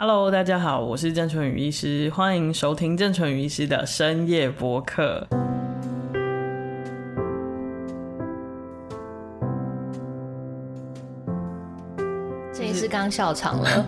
[0.00, 5.26] Hello，大家好，我是郑淳予医师，欢迎收听郑淳予医师的深夜博客。
[12.52, 13.86] 郑医师刚笑场了，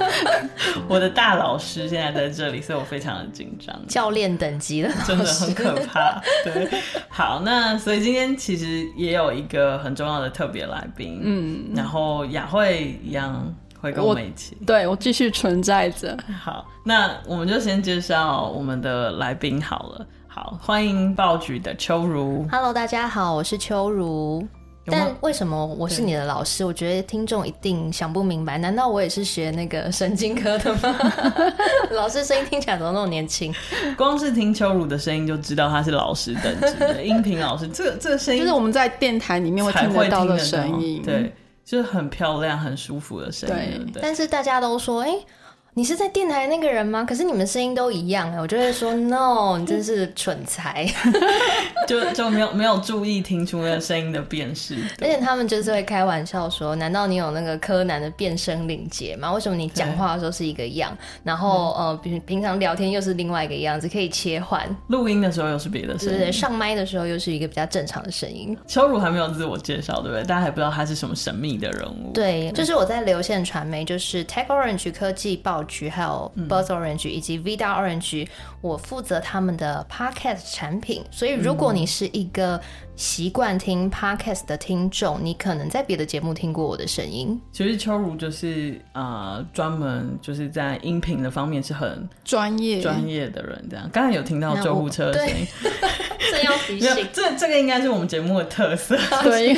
[0.88, 6.18] 我的大老师现在在这里，所以我非常的紧张，教练等级的，真的很可怕。
[6.44, 6.66] 对，
[7.10, 13.54] 好，那所以今天其实也有一个很重要的特别来宾，嗯，然后雅慧一样。
[13.86, 16.16] 会跟我们一起，我对我继续存在着。
[16.42, 20.06] 好，那我们就先介绍我们的来宾好了。
[20.26, 22.46] 好，欢迎爆菊的秋如。
[22.50, 24.46] Hello，大家好，我是秋如。
[24.88, 26.64] 但为什么我是你的老师？
[26.64, 30.96] 我觉得听众一定想不明白，难道我也是学那个神经科的吗？
[31.90, 33.52] 老师声音听起来怎么那么年轻？
[33.96, 37.66] 光是听秋如的声音就知道他是老师等级的 音频老师。
[37.66, 41.34] 这个这个声音就是我们在电台里面会听得到的声音，对。
[41.66, 43.84] 就是很漂亮、很舒服的声音。
[43.86, 45.26] 对，对，但是大家都说，哎、欸。
[45.78, 47.04] 你是在电台那个人吗？
[47.04, 50.86] 可是你们声音都一样哎，我就会说 no，你真是蠢材，
[51.86, 54.74] 就就没有没有注意听出那个声音的辨识。
[55.02, 59.30] 而且他们就是会开玩笑说，难道你有那个柯南的变声领结吗？
[59.34, 64.66] 为什么你讲话的时候是一个样，然后呃平平常聊天又是另外一个样子，可以切换？
[64.86, 68.56] 录音的时候又是别的声音，对对，上麦的时候又是一个比较正常的声音。
[68.66, 70.24] 秋如还没有自我介绍，对不对？
[70.24, 72.12] 大家还不知道他是什么神秘的人物。
[72.14, 76.32] 对，就是我在流线传媒，就是 Tech Orange 科技爆橘，还有。
[76.48, 78.26] Buzz Orange 以及 Vida Orange，
[78.60, 81.04] 我负责他们的 Podcast 产品。
[81.10, 82.60] 所以，如果你是一个
[82.96, 87.38] 习惯听 Podcast 的听众，你可能在别的节目听过我的声音。
[87.52, 93.62] 其实秋如就是啊，专门就是在音频的方面是很专业专业的人。
[93.70, 95.46] 这样，刚才有听到救护车的声音，
[96.30, 99.54] 这要提醒， 这这个应该是我们节目的特色，对，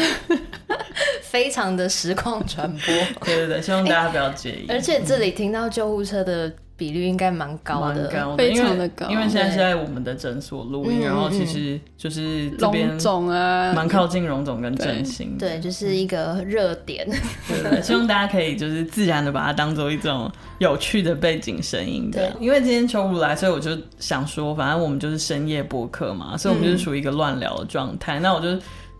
[1.23, 2.95] 非常的实况传播。
[3.25, 4.67] 对对对，希望大家不要介意。
[4.69, 6.53] 而且这里听到救护车的。
[6.79, 9.09] 比率应该蛮高的，高的非常的高。
[9.11, 17.05] 因为现在是在我们的诊所录音，然后其实就是这边荣总啊，蛮靠近荣总跟振兴，对，就是一个热点。
[17.49, 22.09] 对，希望大家可以就是自然的把它当做一种有趣的背景声音。
[22.13, 28.21] 对，因为今天秋如来，所以我就想说，反正我们就是深夜播客嘛，所以我们就是属于一个乱聊的状态。
[28.21, 28.57] 嗯、那我就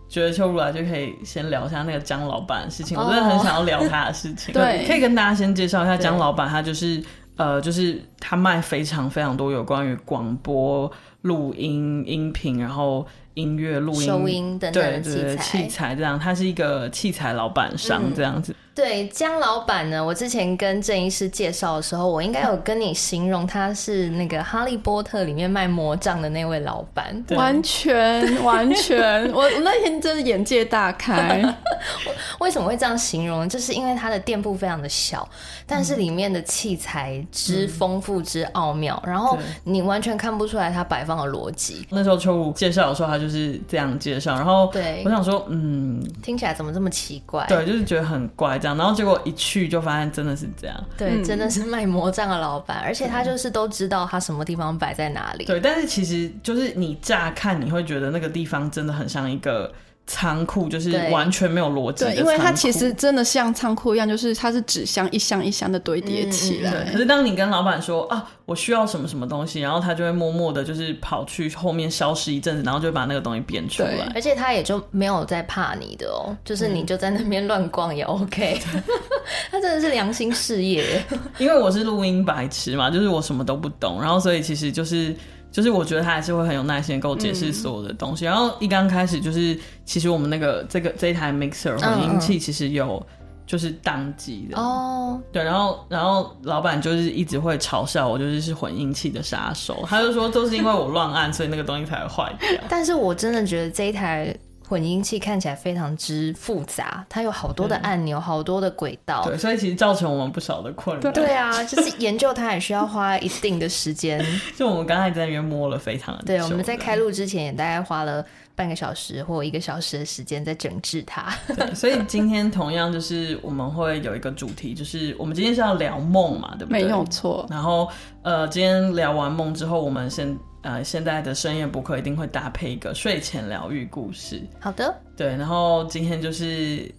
[0.09, 4.53] 觉得秋如来就可以先聊一下那个江老板的事情，哦、我真的很想要聊他的事情。
[4.53, 7.01] 对，可以跟大家先介绍一下江老板，他就是。
[7.39, 10.91] 呃，就是他卖非常非常多有关于广播、
[11.21, 18.51] 录音、音频，然后音乐录音、收音等等的器材，对对对，器材这样，他是一个器材老板商这样子。
[18.51, 31.43] 嗯对江老板呢，我之前跟郑医师介绍的时候，我应该有跟你形容他是那个《哈利波特》里面卖魔杖的那位老板，完全完全，我我那天真的眼界大开。
[32.39, 33.47] 为什么会这样形容呢？
[33.49, 35.27] 就是因为他的店铺非常的小，
[35.67, 41.85] 但是里面的器材之丰富之奥妙，嗯、然后你完全看不出来他摆放的逻辑。
[41.89, 47.45] 那时候秋如介绍的时候，他就是这样介绍，然后对我想说，嗯，听起来怎么这么奇怪？
[47.47, 48.68] 对，就是觉得很怪这样。
[48.77, 55.45] 然后结果一去就发现真的是这样，对，嗯、真的是卖魔杖的老板，而且他就是都知道他什么地方摆在哪里。
[55.45, 59.71] 对，但是其实就是你乍看你会觉得那个地方真的很像一个。
[60.11, 66.71] 仓库就是完全没有逻辑，对，因为它其实真的像仓库一样，就是它是纸箱一箱一箱的堆叠起来。
[66.71, 74.11] 嗯嗯、可是当你跟老板说啊，我需要什么什么东西，然后他就会默默的，就是跑去后面消失一阵子，然后就把那个东西变出来。
[74.15, 78.59] 而且他也就没有在怕你的哦，就是你就在那边乱逛也 OK。
[78.73, 78.83] 嗯、
[79.51, 80.83] 他真的是良心事业，
[81.37, 85.15] 因为我是录音白痴嘛，就是我什么都不懂，然后所以其实就是。
[85.51, 88.25] 就是我觉得他还是会很有耐心跟我解释所有的东西。
[88.25, 93.05] 嗯、然后一刚开始就是，其实我们那个这个这一台 mixer 混音器其实有
[93.45, 95.13] 就是当机的哦。
[95.13, 99.83] 嗯、对，然后然后老板就是一直会嘲笑我，就是是混音器的杀手。
[99.87, 102.49] 他就说都是因为我乱按，所以那个东西才会坏掉。
[102.69, 104.35] 但是我真的觉得这一台。
[104.69, 111.11] 混音器看起来非常之复杂，它有好多的按钮，好多的轨道，对，所以其实造成我们不少的困扰。
[111.11, 114.23] 对 啊，就是研究它也需要花一定的时间。
[114.55, 118.23] 就我们刚才在那边摸了非常的久，对，我们在开录之前也大概花了
[118.55, 121.33] 半个小时或一个小时的时间在整治它。
[121.57, 126.83] 对，所以今天同样就是我们会有一个主题，就是我们今天是要聊梦嘛，对不对？
[126.83, 127.47] 没有错。
[127.49, 127.89] 然后
[128.21, 130.37] 呃，今天聊完梦之后，我们先。
[130.61, 134.41] 呃，现在的深夜播客一定会搭配一个睡前疗愈故事。
[134.59, 136.93] 好的，对，然后今天就是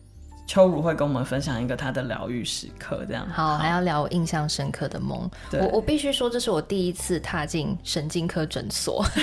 [0.46, 3.28] 秋如会跟我们分享一个她的疗愈时刻，这样。
[3.28, 5.30] 好，好还要聊我印象深刻的梦。
[5.52, 9.04] 我我必须说，这是我第一次踏进神经科诊所。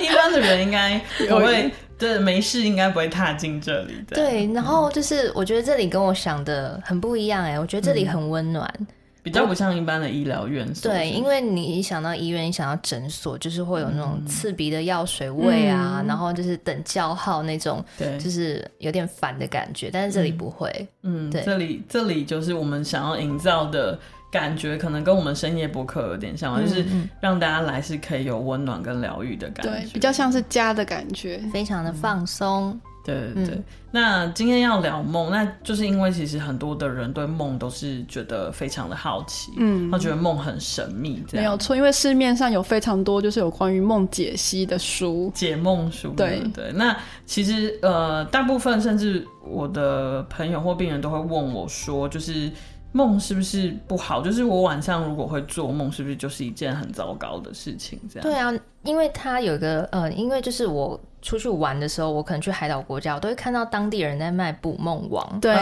[0.00, 4.16] 一般的人应该不会， 对，没事应该不会踏进这里的。
[4.16, 8.68] 对，然后就是我觉得这里跟我想的很不一样，哎，我觉得这里很温暖。
[8.80, 8.86] 嗯
[9.26, 10.92] 比较不像一般的医疗院所。
[10.92, 19.90] 对，因为你一想到医院，你想到诊所，就是会有那种刺鼻的药水味啊，嗯、然后就是等叫号那种，对，就是有点烦的感觉。
[19.92, 20.70] 但是这里不会，
[21.02, 23.98] 嗯，对，这里这里就是我们想要营造的
[24.30, 26.84] 感觉，可能跟我们深夜博客有点像，嗯、就是
[27.20, 32.80] 让大家来是可以有温暖跟疗愈的感觉，对，比较像是家的感觉，非常的放松。
[33.14, 41.24] 嗯对对对，嗯、那今天要聊梦，那就是因为其实很多的人对梦都是觉得非常的好奇，嗯，他觉得梦很神秘。
[41.32, 46.72] 没有错，因为市面上有非常多就是有关于梦解析的书，解梦书，对对。
[46.72, 52.50] 那其实呃，大部分甚至我的朋友或病人都会问我说，就是。
[52.96, 54.22] 梦是不是不好？
[54.22, 58.00] 就是我晚上如果会做梦，是不是就是一件很糟糕的事情？
[58.10, 58.22] 这样。
[58.22, 58.50] 对啊，
[58.84, 65.38] 因为他有一个呃，因为就是我出去玩的时候，我可能去海岛国家，我都会看到当地人在卖捕梦网。
[65.40, 65.54] 对，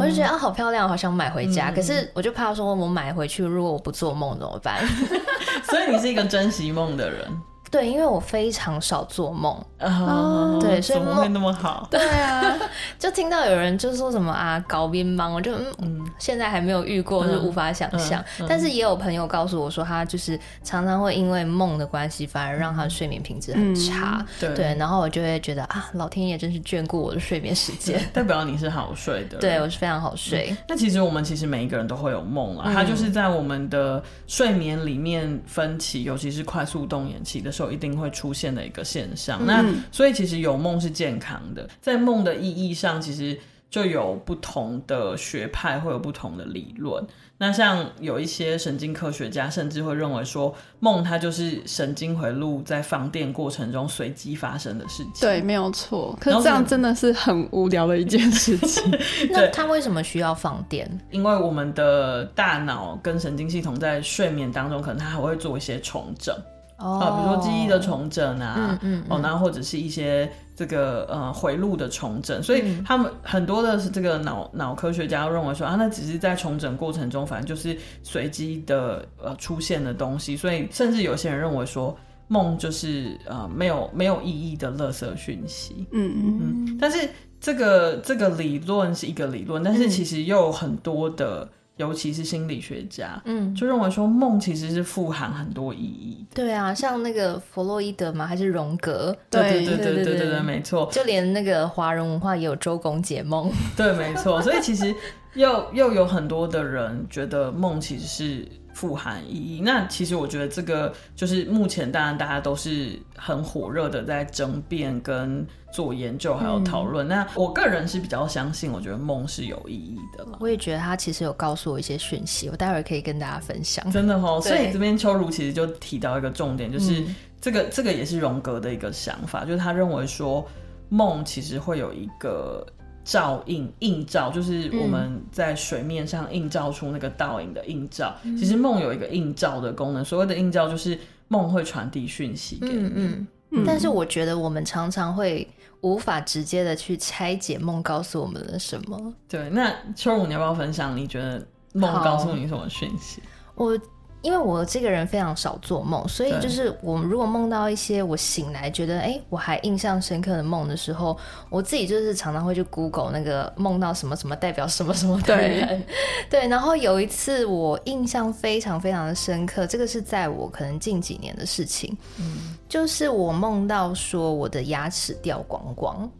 [0.00, 1.68] 我就觉得啊，好漂亮，好想买回家。
[1.68, 4.82] 嗯、可是我就怕说，我买回去，如果我不做梦怎么办？
[5.68, 7.28] 所以你是一个珍惜梦的人。
[7.70, 11.86] 对，因为我非常少做梦啊，对，所以梦会那么好？
[11.90, 12.56] 对啊，
[12.98, 18.24] 就听到有人就说什么啊，搞乒乓，我就嗯嗯，现在还没有遇过，就无法想象。
[18.48, 24.24] 但是也有朋友告诉我说，他就是常常会因为梦的关系，反而让他的睡眠品质很差。
[24.40, 29.38] 对，然后我就会觉得啊，老天爷真是眷顾我的睡眠时间， 代表你是好睡的。
[29.38, 30.56] 对，我是非常好睡。
[30.66, 39.44] 那其实我们其实每一个人都会有梦啊，它就是在我们的睡眠里面分歧，尤其是快速动眼期的时候，一定会出现的一个现象。
[39.44, 43.38] 那所以其实有梦是健康的，在梦的意义上，其实
[43.68, 47.04] 就有不同的学派会有不同的理论。
[47.40, 55.20] 那像有一些神经科学家甚至会认为说，梦它就是神经回路在放电过程中随机发生的事情。
[55.20, 56.18] 对，没有错。
[56.20, 58.82] 可是这样真的是很无聊的一件事情。
[59.30, 60.90] 那它为什么需要放电？
[61.12, 66.34] 因为我们的大脑跟神经系统在睡眠当中，可能它还会做一些重整。
[66.78, 81.96] 哦，比如说记忆的重整啊，嗯嗯，哦，然后或者是一些这个呃回路的重整，所以他们很多的这个脑脑科学家认为说啊，那只是在重整过程中，反正就是随机的呃出现的东西，所以甚至有些人认为说
[82.28, 86.40] 梦就是呃没有没有意义的垃圾讯息，嗯嗯。
[86.40, 87.08] 嗯，但是
[87.40, 91.48] 这个这个理论是一个理论，但是其实又有很多的。
[91.78, 96.24] 尤其是心理学家，嗯，就认为说梦其实是富含很多意义。
[96.34, 99.16] 对啊，像那个弗洛伊德嘛，还是荣格？
[99.30, 100.88] 对对对对对对对，没错。
[100.92, 103.50] 就连那个华人文化也有周公解梦。
[103.76, 104.42] 对，没错。
[104.42, 104.94] 所以其实
[105.34, 108.48] 又又有很多的人觉得梦其实是。
[108.78, 109.60] 富含意义。
[109.60, 117.04] 那其实我觉得这个就是目前当然大家都是很火热的在争辩跟做研究还有讨论。
[117.04, 120.38] 嗯、那我个人是比较相信，我觉得梦是有意义的了。
[120.38, 123.90] 我也觉得他其实有告诉我一些讯息，我待会儿可以跟大家分享。
[123.90, 127.04] 真的哦，所以这边秋如其实就提到一个重点，就是
[127.40, 130.46] 这个、嗯、这个也是荣格的一个想法，就是他认为说
[130.88, 132.64] 梦其实会有一个。
[133.08, 138.14] 照映映照，就是我们在水面上映照出那个倒影的映照。
[138.22, 142.74] 嗯、其实梦有一个映照的功能，所谓的映照就是梦会传递讯息给你。
[142.74, 143.26] 嗯嗯。
[143.52, 145.48] 嗯，但是我觉得我们常常会
[145.80, 149.14] 无法直接的去拆解梦告诉我们的什么。
[149.26, 150.94] 对，那秋如你要不要分享？
[150.94, 153.22] 你觉得梦告诉你什么讯息？
[153.54, 153.74] 我。
[154.20, 161.16] 因为我这个人非常少做梦，所以就是我如果梦到一些我醒来觉得哎，我还印象深刻的梦的时候，
[161.48, 165.86] 我自己就是常常会去 Google 那个梦到什么什么代表什么什么的人，对，
[166.42, 166.48] 对。
[166.48, 176.10] 然后有一次我印象非常非常的深刻，这个是在我可能近几年的事情，嗯，就是我梦到说我的牙齿掉光光。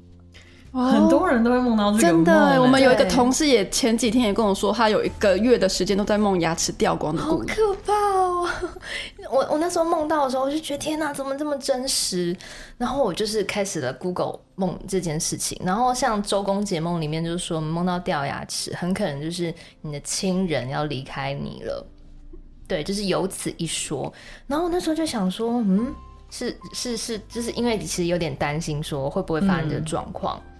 [0.72, 2.24] 很多人都会梦到这个梦。
[2.24, 7.48] 真的，我们有一个同事也前几天也跟我说，他有一个月的时间都在梦牙齿掉光的故事。
[7.48, 8.48] 好可怕哦！
[9.30, 12.36] 我 我那时候梦到的时候，我就觉得天哪，怎么这么真实？
[12.76, 15.60] 然后我就是开始了 Google 梦这件事情。
[15.64, 21.86] 然后像周公解梦里面就是说，梦到掉牙齿，很可能就是你的亲人要离开你了。
[22.66, 24.12] 对，就是有此一说。
[24.46, 25.94] 然后我那时候就想说，嗯，
[26.30, 30.38] 是是是，就是因为其实有点担心，说会不会发生这个状况。
[30.44, 30.52] 嗯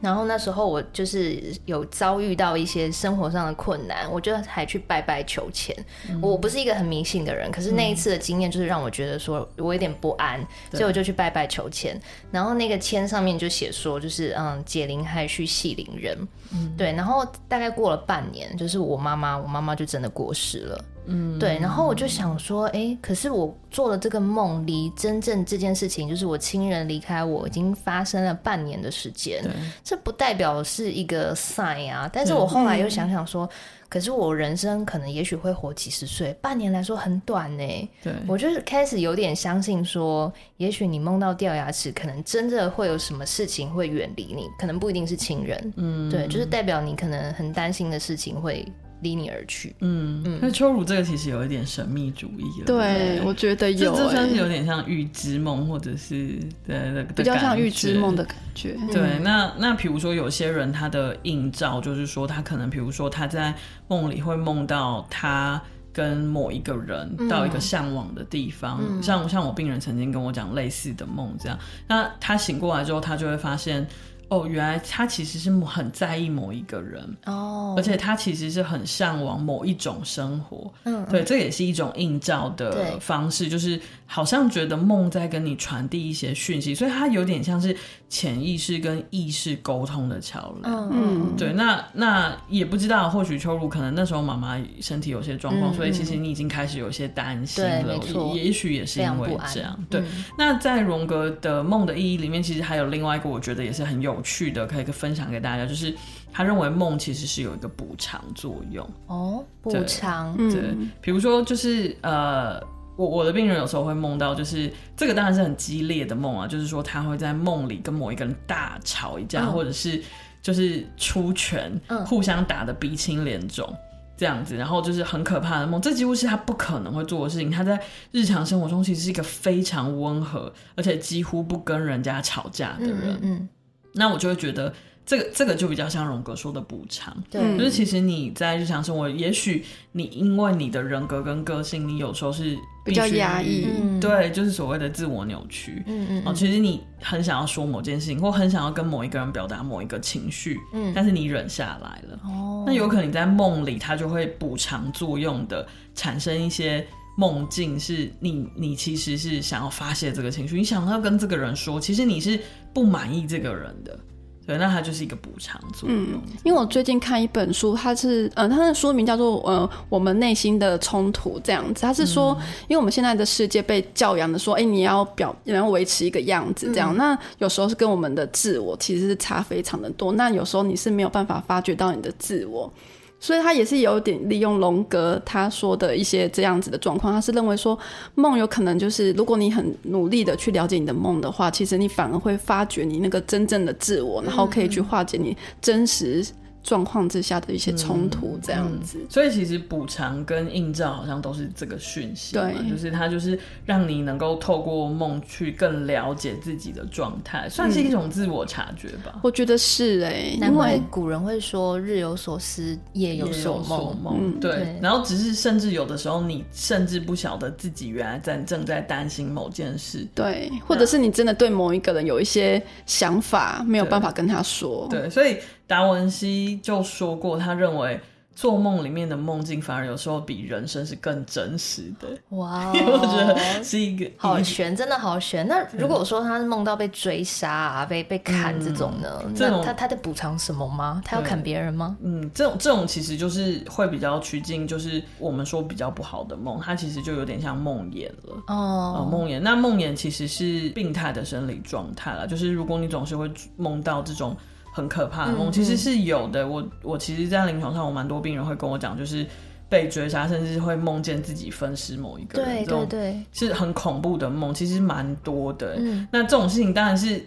[0.00, 5.74] 然后那时候我就是有遭遇到一些生活上的困难，我就还去拜拜求签。
[6.08, 12.00] 嗯、我不是一个很迷信的人，可是那一次的经验就是让我觉得说我有点不安，嗯、所以我就去拜拜求签。
[12.30, 16.16] 然后那个签上面就写说，就是嗯，解铃还须系铃人。
[16.52, 16.92] 嗯、对。
[16.92, 20.84] 然后大概过了半年，就是我妈妈，我妈妈就真的过世了。
[21.08, 21.58] 嗯，对。
[21.58, 29.42] 然后我就想说，哎、欸，可是我做了这个梦，离真正这件事情，就是我亲人离开我，已经发生了半年的时间。
[29.82, 32.08] 这不代表是一个 sign 啊。
[32.12, 33.48] 但是我后来又想想说。
[33.90, 37.90] 可是我人生可能也许会活几十岁，半年来说很短呢。
[38.02, 45.72] 对，我就是开始有点相信说，也许你梦到掉牙齿，可能真的会有什么事情会远离你，可能不一定是亲人。
[45.76, 48.62] 嗯，对，就是代表你可能很担心的事情会。
[49.00, 58.76] 离你而去，嗯嗯，那秋乳这个其实有一点神秘主义了，对，对我觉得有、欸，这算是有点像预知梦，或者是对比较像预知梦的感觉。
[58.92, 63.54] 对，嗯、那那比如说有些人他的映照就是说，他可能比如说他在
[63.86, 65.62] 梦里会梦到他
[65.92, 73.86] 跟某一个人到一个向往的地方，嗯、像像我病人曾经跟我讲类似的梦，这样，那他醒过来之后，他就会发现。
[74.28, 87.74] 哦，原来他其实是很在意某一个人哦，而且他其实是很向往某一种生活，嗯，对，这也是一种映照的方式，就是好像觉得梦在跟你传递一些讯息，所以它有点像是
[88.10, 97.96] 潜意识跟意识沟通的桥梁，嗯嗯，对，那那也不知道，或许秋露可能那时候妈妈身体有些状况，嗯，所以其实你已经开始有些担心了，
[98.34, 100.02] 也也许也是因为这样，对。
[100.02, 104.17] 嗯，那在荣格的梦的意义里面，其实还有另外一个，我觉得也是很有。
[104.18, 105.94] 有趣的可以分享给大家，就是
[106.32, 112.60] 他认为梦其实是有一个补偿作用哦，补偿对，比如说就是呃，
[112.96, 120.02] 我我的病人有时候会梦到，就是这个当然是很激烈的梦啊，就是说他会在梦里跟某一个人大吵一架，嗯、或者是
[120.42, 123.72] 就是出拳，嗯、互相打的鼻青脸肿
[124.16, 127.48] 这样子，然后就是很可怕的梦，这几乎是他不可能会做的事情。
[127.48, 132.98] 他在日常生活中其实是一个非常温和，而且几乎不跟人家吵架的人。
[132.98, 133.14] 嗯。
[133.14, 133.48] 嗯嗯
[133.92, 134.72] 那我就会觉得，
[135.04, 143.66] 这个这个就比较像荣格说的补偿，对，就是其实你在日常生活，也许你因为你的人格跟个性，你有时候是比较压抑，
[144.00, 156.86] 对，就是所谓的自我扭曲，嗯嗯，哦，其实你很想要说某件事情，或很想要跟某一个人表达某一个情绪，嗯，但是你忍下来了，哦，那有可能你在梦里，它就会补偿作用的产生一些。
[157.18, 162.38] 梦境是你，你其实是想要发泄这个情绪，你想要跟这个人说，其实你是
[162.72, 163.98] 不满意这个人的，
[164.46, 165.98] 对，那它就是一个补偿作用。
[166.00, 171.82] 嗯，因为我最近看一本书，它是，呃，它的书名叫做，呃，我们内心的冲突这样子。
[171.82, 182.72] 它是说，嗯、因为我们现在的世界被教养的说，哎、欸，你要表，你要维持一个样子这样，嗯、那有时候是跟我们的自我其实是差非常的多，那有时候你是没有办法发掘到你的自我。
[183.20, 187.78] 所以他也是有点利用荣格他说的一些这样子的状况，他是认为说
[188.14, 196.24] 梦有可能就是如果你很努力的去了解你的梦的话，其实你反而会发掘你那个真正的自我，然后可以去化解你真实。
[196.68, 209.12] 状况之下的一些冲突，这样子、嗯嗯，所以其实补偿跟映照好像都是这个讯息，对，就是它就是让你能够透过梦去更了解自己的状态，算是一种自我察觉吧。
[209.14, 213.96] 嗯、我觉得是哎、欸，难怪古人会说“日有所思，夜有所梦”。
[214.20, 214.50] 嗯，对。
[214.58, 225.38] 对，然后只是甚至有的时候，你甚至不晓得自己原来在正在担心某件事，对，或者是你真的对某一个人有一些想法，没有办法跟他说，对，对，所以。
[225.68, 228.00] 达文西就说过，他认为
[228.34, 232.08] 做梦里面的梦境反而有时候比人生是更真实的。
[232.36, 235.46] 哇 Wow，我觉得是一个好悬，真的好悬。
[235.46, 239.20] 那如果说他是梦到被追杀啊，被被砍这种呢？
[239.26, 241.02] 嗯、那他他在补偿什么吗？
[241.04, 241.96] 他要砍别人吗？
[242.00, 248.42] 嗯，这种这种其实就是会比较趋近，就是我们说比较不好的梦，它其实就有点像梦魇了。
[248.46, 249.38] 哦，梦魇。
[249.40, 254.34] 那梦魇其实是病态的生理状态了，就是如果你总是会梦到这种。
[254.72, 256.46] 很可怕的梦，其实是有的。
[256.46, 259.26] 我我其实，在临床上，我蛮多病人会跟我讲，就是
[259.68, 265.76] 被追杀，甚至会梦见自己分尸某一个人，对对对，是很恐怖的梦，其实蛮多的。
[265.78, 267.22] 嗯，那这种事情当然是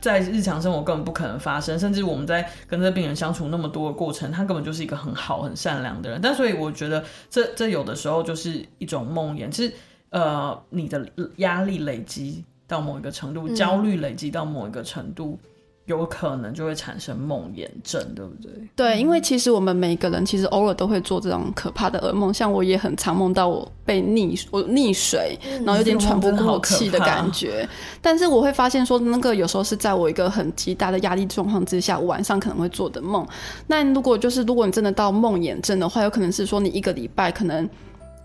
[0.00, 6.20] 在日常生活根本不可能发生，甚至我们在跟这病人相处那么多的过程，他根本就是一个很好、很善良的人。
[6.22, 9.72] 但所以我觉得这，这这有的时候就是一种梦魇，其实
[10.10, 11.04] 呃，你的
[11.38, 15.38] 压力累积到某一个程度，焦虑累积到某一个程度。
[15.86, 18.50] 嗯有可能就会产生梦魇症，对不对？
[18.74, 27.68] 对，因为其实我们每一个人其实偶尔都会做这种可怕的噩梦，像我也很常梦到我被溺我溺水，然后有点喘不过气的感觉。
[28.00, 33.26] 但是我会发现说，那个有时候是在我一个很极大的压力状况之下，我晚上可能会做的梦。
[33.66, 37.68] 那如果就是如果你真的到梦魇症的话，有可能是说你一个礼拜可能。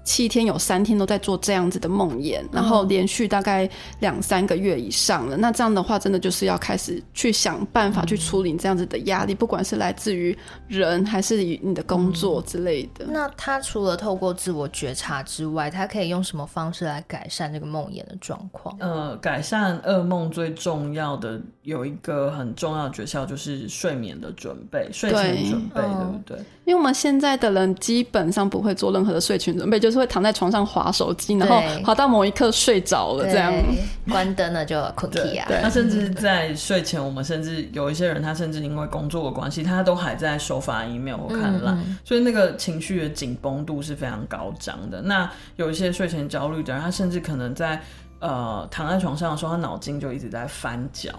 [0.09, 5.37] 七天有三天都在做这样子的梦魇，然后连续大概两三个月以上了。
[5.37, 10.35] 那这样的话，真的就是要开始去想办法去处理这样子的压力，不管是来自于
[10.67, 13.05] 人还是你的工作之类的。
[13.07, 18.75] 那他除了透过自我觉察之外，他可以用什么方式来改善这个梦魇的状况？
[18.79, 26.37] 呃，改善噩梦最重要的有一个很重要的诀窍，就是睡眠的准备，睡前准备，对，对不对？
[26.65, 29.98] 因为我们现在的人基本上不会做任何的睡前准备，就是。
[29.99, 33.53] 会躺在床上划手机，然后划到某一刻睡着了，这样
[34.09, 35.47] 关灯了就困起啊。
[35.61, 45.01] 那甚至在睡前，我们甚至有一些人，他甚至因为工作的关系，他都还在收发 email 或看嗯，所以那个情绪的紧绷度是非常高涨的。
[45.01, 47.81] 那有一些睡前焦虑的人，他甚至可能在
[48.19, 51.11] 呃躺在床上的时候，他脑筋就一直在翻搅。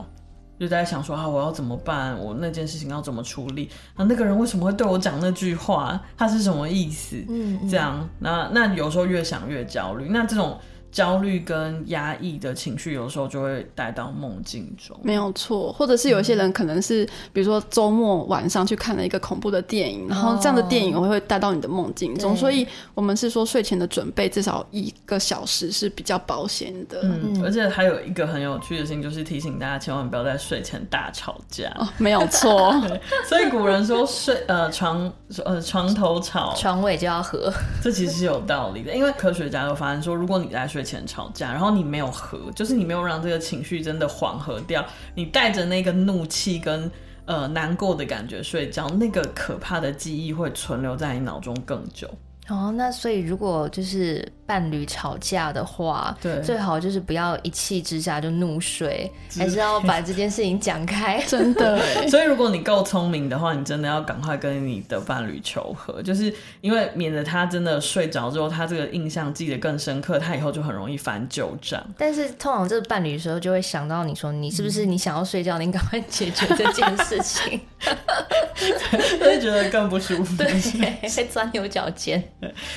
[0.60, 2.16] 就在想说啊，我要怎么办？
[2.18, 3.68] 我那件事情要怎么处理？
[3.96, 6.00] 那，那个人为什么会对我讲那句话？
[6.16, 7.16] 他是什么意思？
[7.28, 10.06] 嗯，嗯，这样，那那有时候越想越焦虑。
[10.10, 10.56] 那这种。
[10.92, 14.98] 焦虑跟压抑的情绪，有时候就会带到梦境中。
[15.02, 22.36] 没有错，或者是有一些人可能是，比如说周末晚上去看了一个恐怖的电影，然后这样的电影我会带到你的梦境中。
[22.36, 27.00] 所以，我们是说睡前的准备至少一个小时是比较保险的。
[27.02, 31.70] 嗯，而且还有一个很有趣的事情，就是提醒大家千万不要在睡前大吵架。
[31.76, 32.74] 哦，没有错。
[33.28, 35.12] 所以古人说睡呃床
[35.44, 38.94] 呃床头吵，床尾就要和，这其实是有道理的。
[38.94, 44.84] 因为科学家都发现说，如果你在睡前吵架，然后你没有和，就是你没有让这个情绪真的缓和掉，
[45.14, 46.90] 你带着那个怒气跟
[47.24, 52.08] 呃难过的感觉睡觉，那个可怕的记忆会存留在你脑中更久。
[52.50, 61.22] 哦，那所以如果就是伴侣吵架的话，对，最好就是不要一气之下就怒睡，还是要把这件事情讲开。
[61.28, 61.78] 真的，
[62.08, 71.80] 所以如果你够聪明的话，你真的要赶快跟你的伴侣求和，就是因为免得他真的睡着之后，他这个印象记得更深刻，他以后就很容易翻旧账。
[71.96, 77.60] 但是通常这个伴侣的时候，就会想到你说，你是不是你想要睡觉，你赶快解决这件事情，他
[79.20, 82.22] 会觉得更不舒服，对，会钻牛角尖。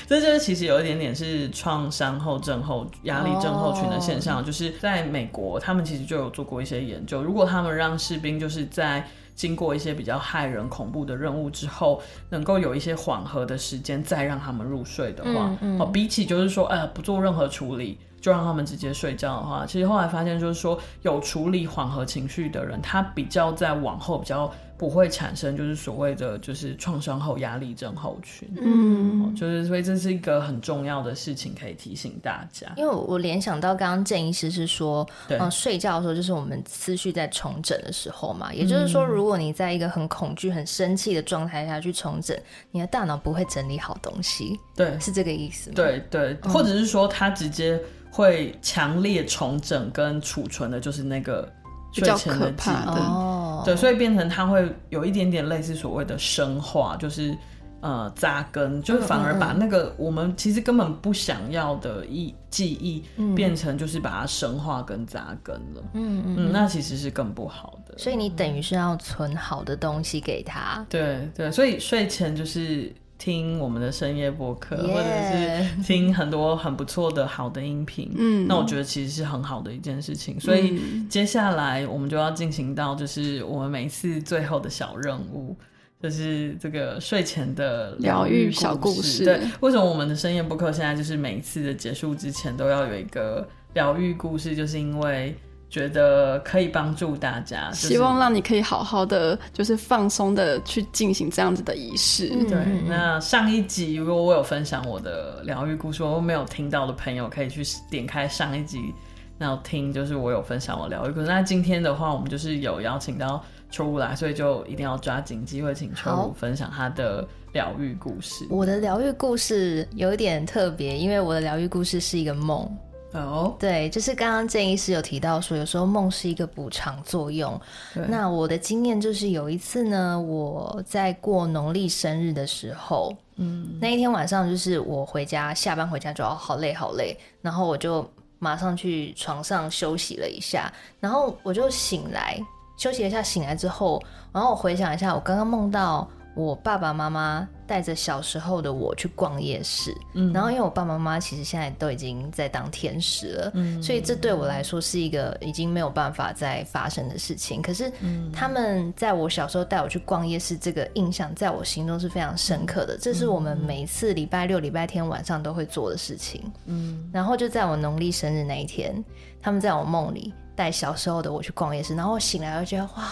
[0.07, 4.45] 这就是其实有一点点是创伤后症候压力症候群的现象，oh.
[4.45, 7.21] 就是在美国，他们其实就有做过一些研究。
[7.21, 9.05] 如果他们让士兵就是在
[9.35, 24.49] 经过一些比较害人恐怖的任务之后，能够有一些缓和的时间，再让他们入睡的话，哦、比起就是说，呃，不做任何处理就让他们直接睡觉的话，其实后来发现就是说，有处理缓和情绪的人，他比较在往后比较。
[24.83, 32.67] 不会产生就是所谓的就是创伤后压力症候群，嗯，就是所以这是一个很重要的事情，可以提醒大家。
[32.75, 42.37] 因为我联想到刚刚郑医师是说，嗯、呃，睡觉的时候就是我们思绪在重整的时候嘛，也就是说，如果你在一个很恐惧、很生气的状态下去重整，
[42.69, 45.77] 你的大脑不会整理好东西，对，是这个意思吗？
[45.77, 47.79] 对对，或者是说，它直接
[48.11, 51.49] 会强烈重整跟储存的就是那个。
[51.95, 57.35] 比较可怕的哦，对，所以变成它会有一点点类似所谓的生化，就是
[57.81, 63.03] 呃扎根，就反而把那个我们其实根本不想要的忆记忆，
[63.35, 67.97] 变成就是把它生化跟扎根了，嗯嗯，那其实是更不好的。
[67.97, 72.93] 所以你等于是要存好的东西给他，对对，所以睡前就是。
[73.23, 80.37] 听我们的深夜播客.或者是听很多很不错的好的音频，嗯，那我觉得其实是很好的一件事情。
[80.37, 85.55] 所以接下来我们就要进行到，就是我们每次最后的小任务，
[86.01, 89.23] 就是这个睡前的疗愈小故事。
[89.23, 94.53] 对，为什么我们的深夜播客现在就是每一次的结束之前都要有一个疗愈故事？
[94.53, 95.33] 就是因为。
[95.73, 102.29] 觉得可以帮助大家，就是，希望让你可以好好的，就是放松的去进行这样子的仪式。
[102.31, 102.47] 嗯。
[102.47, 108.93] 对，那上一集如果我有分享我的疗愈故事，我没有听到的朋友可以去点开上一集，
[109.39, 111.25] 然后听，就是我有分享我疗愈故事。
[111.25, 118.45] 那今天的话，我们就是有邀请到秋如来，所以就一定要抓紧机会请秋如分享他的疗愈故事。
[118.47, 122.71] 我的疗愈故事有点特别，因为我的疗愈故事是一个梦。
[123.13, 127.59] 哦、oh.，对，就是刚刚郑医师有提到说，有时候梦是一个补偿作用。
[128.07, 138.03] 那我的经验就是有一次呢，我在过农历生日的时候，嗯，那一天晚上就是我回家，下班回家就要好累好累，然后我就
[138.39, 142.39] 马上去床上休息了一下，然后我就醒来，
[142.77, 157.61] 休息了一下，醒来之后，然后我回想一下，我刚刚梦到我爸爸妈妈带着小时候的我去逛夜市，嗯，然后因为我爸爸妈妈其实现在都已经在当天使了，嗯，所以这对我来说是一个已经没有办法再发生的事情。
[157.61, 157.91] 可是
[158.33, 162.97] 他们在我小时候带我去逛夜市，这个印象在我心中是非常深刻的。
[162.97, 169.03] 这是我们每一次礼拜六、礼拜天晚上都会做的事情，嗯，然后就在我农历生日那一天，
[169.39, 173.03] 他们在我梦里带小时候的我去逛夜市，然后我醒来我觉得哇。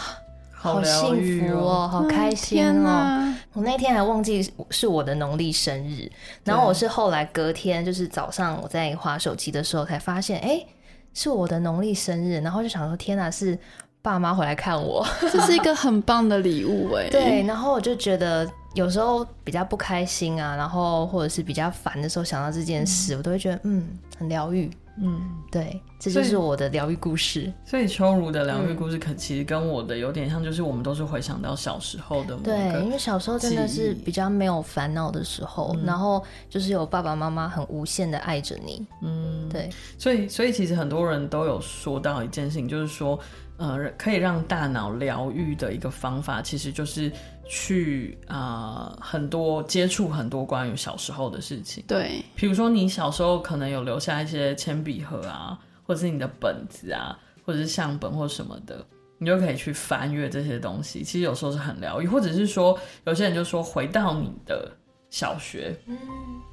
[0.61, 2.87] 好幸福哦，好开心哦！
[2.87, 6.07] 啊、我那天还忘记是我的农历生日，
[6.43, 10.67] 然后我是后来隔天，就是早上我在划手机的时候才发现，哎、欸，
[11.15, 13.57] 是我的农历生日，然后就想说，天哪，是
[14.03, 17.09] 爸妈回来看我，这是一个很棒的礼物哎。
[17.11, 24.69] 对，然后我就觉得有时候比较不开心啊，然后或者是比较烦的时候，想到这件事，嗯、我都会觉得嗯，很疗愈。
[24.97, 27.51] 嗯，对，这就是我的疗愈故事。
[27.65, 32.35] 所以秋如的疗愈故事，可其实跟我的有点像，就是我们都是回想到小时候的。
[32.37, 38.85] 对，因为小时候真的是比较没有烦恼的时候，嗯、然后就是有爸爸妈妈很无限的爱着你。
[39.01, 39.69] 嗯，对。
[39.97, 43.17] 所以，所以其实很多人都有说到一件事情，就是说，
[43.57, 47.11] 呃，可以让大脑疗愈的一个方法，其实就是。
[47.53, 51.83] 去啊、呃，很多接触很多关于小时候的事情。
[51.85, 58.85] 对，比如说你小时候可能有留下一些铅笔盒啊，或者是你的本子啊，或者是相本或什么的，
[59.17, 61.03] 你就可以去翻阅这些东西。
[61.03, 64.71] 其实有时候是很疗愈，或者是说有些人就说回到你的。
[65.11, 65.97] 小学，嗯，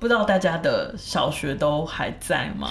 [0.01, 2.69] 不知道大家的小学都还在吗？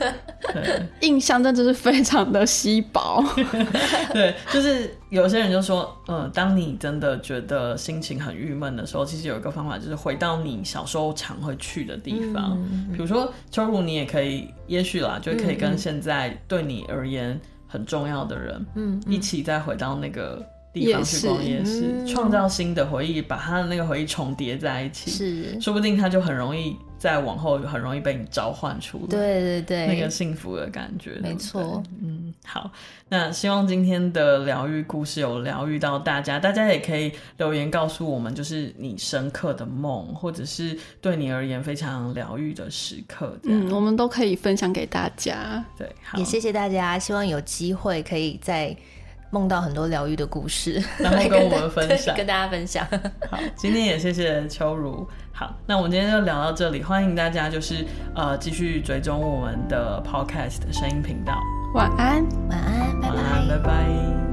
[0.52, 3.24] 对，印象真的是非常的稀薄。
[4.12, 20.46] 对，就是有些人就说，嗯，当你真的觉得心情很郁闷的时候，其实有一个方法，就是回到你小时候常会去的地方，嗯、比如说秋如，你也可以，也许啦，就可以跟现在对你而言很重要的人，嗯，一起再回到那个。
[20.72, 29.06] 地方去逛夜市，创、嗯、造新的回忆，把他的那个回忆重叠在一起，是，说不定他就很容易在往后很容易被你召唤出来。
[29.08, 31.82] 对对对，那个幸福的感觉，没错。
[32.00, 32.70] 嗯，好，
[33.10, 45.62] 那希望今天的疗愈故事有疗愈到大家，大家也可以留言告诉我们，就是你深刻的梦，或者是对你而言非常疗愈的时刻，嗯，我们都可以分享给大家。
[45.76, 48.74] 对，好，也谢谢大家，希望有机会可以在。
[49.32, 52.86] 梦到很多疗愈的故事，然后跟我们 分享，跟大家分享。
[53.30, 55.08] 好，今天也谢谢秋如。
[55.32, 61.34] 好，那我们今天就聊到这里，欢迎大家就是呃继续追踪我们的 Podcast 的声音频道。
[61.74, 63.16] 晚安，晚安，拜拜，
[63.48, 64.31] 拜拜。